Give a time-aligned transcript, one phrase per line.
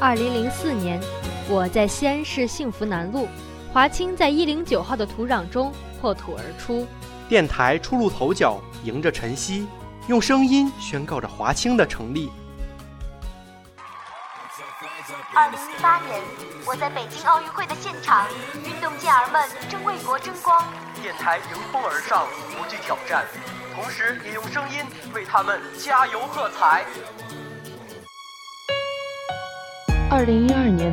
[0.00, 1.00] 二零零四年，
[1.48, 3.26] 我在西安市幸福南路，
[3.72, 6.86] 华清在一零九号的土壤中破土而出。
[7.28, 9.66] 电台初露头角，迎着晨曦，
[10.06, 12.30] 用声音宣告着华清的成立。
[15.34, 16.22] 二零一八年，
[16.64, 18.28] 我在北京奥运会的现场，
[18.64, 20.64] 运动健儿们正为国争光。
[21.02, 23.24] 电台迎风而上，不惧挑战，
[23.74, 26.84] 同时也用声音为他们加油喝彩。
[30.10, 30.90] 二零一二年，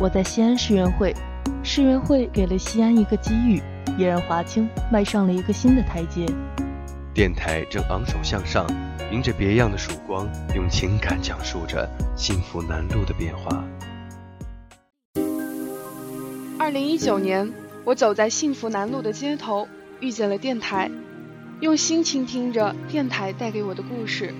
[0.00, 1.14] 我在西安世园会，
[1.62, 3.62] 世园会给了西安一个机遇，
[3.98, 6.24] 也让华清迈上了一个新的台阶。
[7.12, 8.66] 电台正昂首向上，
[9.12, 13.62] 迎着别样的曙光，用情感讲述着幸福南路的变化。
[16.58, 17.52] 二零一九年，
[17.84, 19.68] 我走在幸福南路的街头，
[20.00, 20.90] 遇见了电台，
[21.60, 24.32] 用心倾听着电台带给我的故事。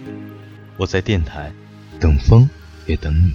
[0.78, 1.52] 我在电台，
[2.00, 2.48] 等风
[2.86, 3.34] 也等你。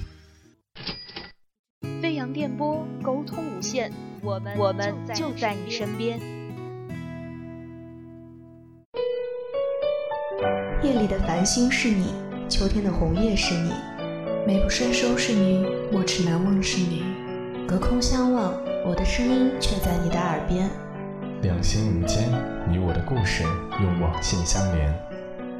[2.31, 6.19] 电波，沟通无限，我们我们就在你身边。
[10.81, 12.13] 夜里的繁星是你，
[12.47, 13.71] 秋天的红叶是你，
[14.47, 17.03] 美不胜收是你，莫齿难忘是你。
[17.67, 18.53] 隔空相望，
[18.85, 20.69] 我的声音却在你的耳边。
[21.41, 22.29] 两心无间，
[22.69, 23.43] 你我的故事
[23.81, 24.93] 用网线相连。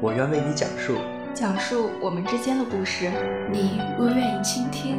[0.00, 0.96] 我愿为你讲述，
[1.34, 3.10] 讲述我们之间的故事。
[3.52, 4.98] 你若愿意倾听。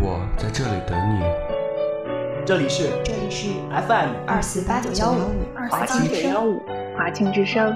[0.00, 1.22] 我在这里等你。
[2.46, 5.28] 这里是这里是 FM 二四八九幺五
[5.68, 6.60] 华清之声，
[6.96, 7.74] 华清之声。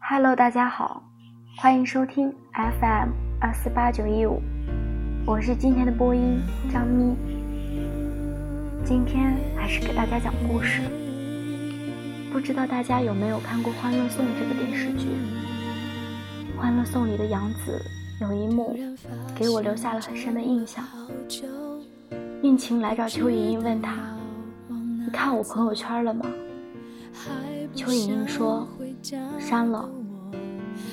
[0.00, 1.02] Hello，大家好，
[1.58, 4.40] 欢迎收听 FM 二四八九一五，
[5.26, 6.40] 我是今天的播音
[6.72, 7.14] 张咪。
[8.84, 10.80] 今天还是给大家讲故事。
[12.32, 15.06] 不知道大家有没有看过《欢乐颂》这个电视剧？
[16.60, 17.80] 《欢乐颂》里的杨紫
[18.20, 18.76] 有一幕
[19.34, 20.84] 给我留下了很深的印象。
[22.42, 23.96] 应勤来找邱莹莹，问她
[24.68, 26.26] ：“你看我朋友圈了吗？”
[27.74, 28.68] 邱莹莹说
[29.38, 29.88] ：“删了。”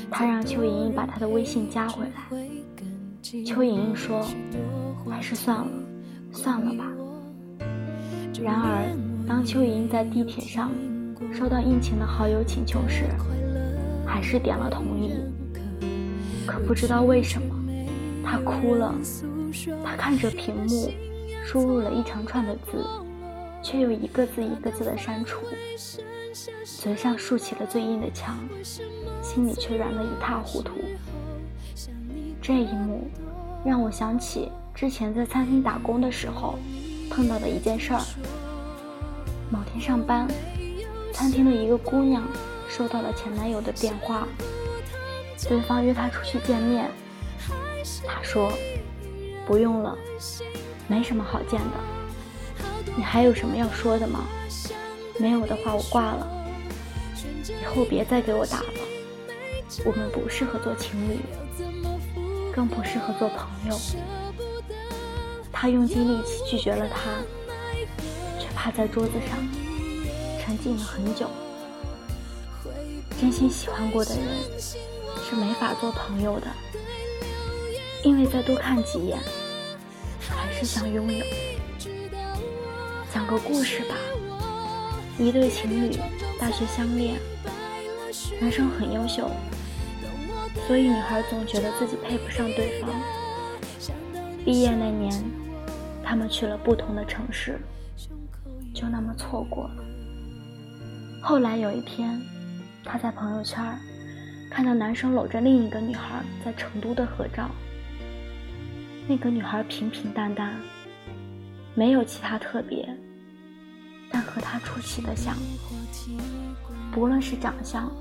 [0.10, 2.40] 他让邱莹莹把他的微信加回来。
[3.46, 4.26] 邱莹莹说
[5.10, 5.68] ：“还是算了，
[6.32, 6.86] 算了吧。”
[8.42, 8.88] 然而，
[9.28, 10.72] 当邱莹莹在地铁上，
[11.34, 13.06] 收到应勤的好友请求时，
[14.06, 15.14] 还是点了同意。
[16.46, 17.56] 可不知道为什么，
[18.24, 18.94] 他哭了。
[19.84, 20.92] 他看着屏幕，
[21.44, 22.86] 输入了一长串的字，
[23.64, 25.42] 却又一个字一个字的删除。
[26.64, 28.38] 嘴上竖起了最硬的墙，
[29.22, 30.74] 心里却软得一塌糊涂。
[32.42, 33.08] 这一幕
[33.66, 36.60] 让我想起之前在餐厅打工的时候
[37.10, 38.02] 碰到的一件事儿。
[39.50, 40.28] 某天上班。
[41.16, 42.28] 餐厅的一个姑娘
[42.68, 44.28] 收到了前男友的电话，
[45.48, 46.92] 对方约她出去见面。
[48.06, 48.52] 她说
[49.48, 49.98] ：“不用了，
[50.90, 52.66] 没什么好见的。
[52.98, 54.26] 你还有什么要说的吗？
[55.18, 56.28] 没有的话，我挂了。
[57.48, 58.66] 以后别再给我打了。
[59.86, 61.20] 我们不适合做情侣，
[62.54, 63.80] 更不适合做朋友。”
[65.50, 67.10] 他用尽力气拒绝了他，
[68.38, 69.65] 却趴在桌子上。
[70.46, 71.28] 沉静了很久，
[73.20, 74.24] 真心喜欢过的人
[75.28, 76.46] 是没法做朋友的，
[78.04, 79.18] 因为再多看几眼，
[80.30, 81.26] 还是想拥有。
[83.12, 83.96] 讲个故事吧，
[85.18, 85.98] 一对情侣
[86.40, 87.16] 大学相恋，
[88.40, 89.28] 男生很优秀，
[90.68, 92.92] 所以女孩总觉得自己配不上对方。
[94.46, 95.12] 毕业那年，
[96.04, 97.60] 他们去了不同的城市，
[98.76, 99.84] 就那么错过了。
[101.28, 102.22] 后来有一天，
[102.84, 103.76] 他在朋友圈
[104.48, 107.50] 看到男生搂着另一个女孩在成都的合照。
[109.08, 110.54] 那个女孩平平淡淡，
[111.74, 112.88] 没有其他特别，
[114.12, 115.36] 但和他出奇的像。
[116.92, 117.92] 不论是长相，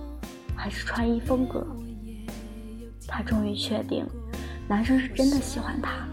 [0.55, 1.67] 还是穿衣风格，
[3.09, 4.05] 他终于确定，
[4.69, 6.07] 男生是真的喜欢她。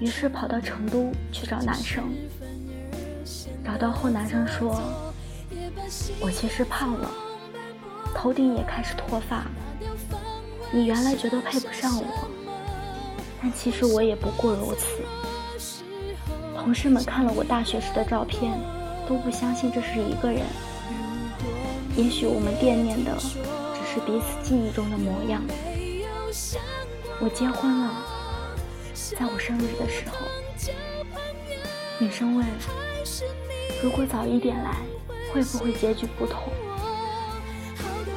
[0.00, 2.04] 于是跑到成都去找男生，
[3.62, 5.07] 找到后，男生说。
[6.20, 7.10] 我其实胖了，
[8.14, 9.46] 头顶也开始脱发。
[10.70, 12.28] 你原来觉得配不上我，
[13.40, 14.86] 但其实我也不过如此。
[16.56, 18.52] 同事们看了我大学时的照片，
[19.08, 20.42] 都不相信这是一个人。
[21.96, 25.42] 也许我们惦念的只是彼此记忆中的模样。
[27.20, 28.02] 我结婚了，
[29.18, 30.26] 在我生日的时候，
[31.98, 32.46] 女生问：
[33.82, 34.76] 如果早一点来？
[35.32, 36.52] 会不会结局不同？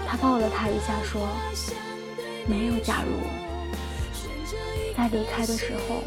[0.07, 1.27] 他抱了他一下，说
[2.47, 3.19] ：“没有假如。”
[4.97, 6.03] 在离开的时候，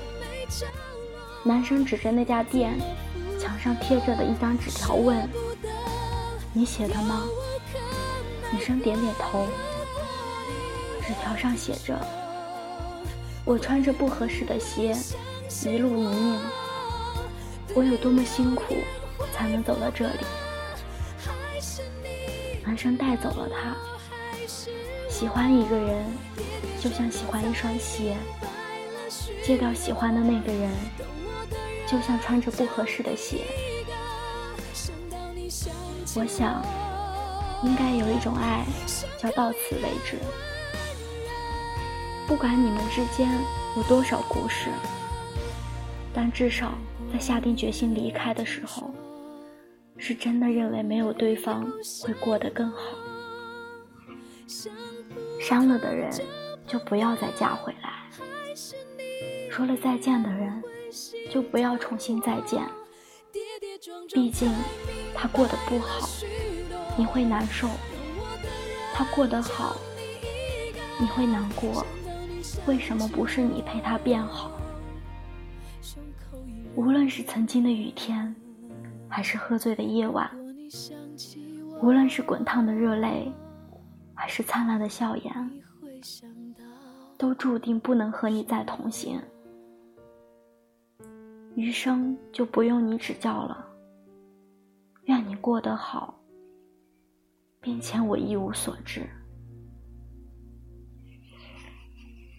[1.43, 2.79] 男生指着那家店
[3.41, 5.29] 墙上贴着的一张纸条问
[6.53, 7.25] ：“你写的吗？”
[8.53, 9.47] 女生点点头。
[11.07, 11.99] 纸条上写着
[13.45, 14.95] ：“我穿着不合适的鞋，
[15.69, 16.39] 一路泥泞。
[17.75, 18.77] 我有多么辛苦，
[19.33, 20.21] 才能走到这里？”
[22.65, 23.77] 男生带走了她。
[25.09, 26.05] 喜欢一个人，
[26.81, 28.17] 就像喜欢一双鞋。
[29.43, 30.71] 戒掉喜欢的那个人，
[31.87, 33.45] 就像穿着不合适的鞋。
[36.17, 36.65] 我想，
[37.63, 38.65] 应该有一种爱，
[39.19, 40.17] 叫到此为止。
[42.27, 43.29] 不管你们之间
[43.77, 44.71] 有多少故事，
[46.15, 46.73] 但至少
[47.13, 48.94] 在下定决心离开的时候，
[50.07, 51.65] 是真的认为没有对方
[52.03, 52.79] 会过得更好。
[55.41, 56.13] 伤了的人，
[56.67, 57.91] 就不要再加回来。
[59.51, 60.63] 说了再见的人，
[61.31, 62.63] 就不要重新再见。
[64.13, 64.53] 毕竟
[65.15, 66.07] 他过得不好，
[66.99, 67.67] 你会难受；
[68.93, 69.75] 他过得好，
[71.01, 71.83] 你会难过。
[72.67, 74.51] 为什么不是你陪他变好？
[76.75, 78.37] 无论是曾经的雨天，
[79.15, 80.29] 还是喝醉的夜晚；
[81.81, 83.33] 无论是滚烫的热泪，
[84.13, 85.63] 还是灿烂的笑颜，
[87.17, 89.23] 都注定不能和你再同行。
[91.55, 93.65] 余生就不用你指教了。
[95.05, 96.21] 愿你过得好，
[97.61, 99.09] 并且我一无所知。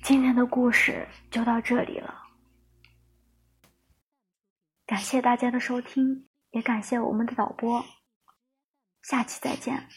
[0.03, 2.13] 今天的故事就到这里了，
[4.85, 7.83] 感谢大家的收听，也感谢我们的导播，
[9.03, 9.89] 下期再见。